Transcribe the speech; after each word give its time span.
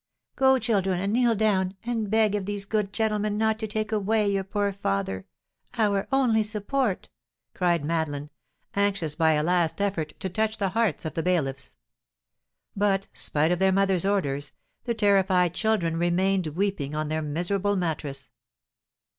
"Go, 0.35 0.57
children, 0.57 0.99
and 0.99 1.13
kneel 1.13 1.35
down, 1.35 1.75
and 1.85 2.09
beg 2.09 2.33
of 2.33 2.47
these 2.47 2.65
good 2.65 2.91
gentlemen 2.91 3.37
not 3.37 3.59
to 3.59 3.67
take 3.67 3.91
away 3.91 4.27
your 4.27 4.43
poor 4.43 4.73
father, 4.73 5.27
our 5.77 6.07
only 6.11 6.41
support," 6.41 7.07
said 7.55 7.85
Madeleine, 7.85 8.31
anxious 8.75 9.13
by 9.13 9.33
a 9.33 9.43
last 9.43 9.79
effort 9.79 10.19
to 10.19 10.27
touch 10.27 10.57
the 10.57 10.69
hearts 10.69 11.05
of 11.05 11.13
the 11.13 11.21
bailiffs. 11.21 11.75
But, 12.75 13.09
spite 13.13 13.51
of 13.51 13.59
their 13.59 13.71
mother's 13.71 14.03
orders, 14.03 14.53
the 14.85 14.95
terrified 14.95 15.53
children 15.53 15.97
remained 15.97 16.47
weeping 16.47 16.95
on 16.95 17.09
their 17.09 17.21
miserable 17.21 17.75
mattress. 17.75 18.31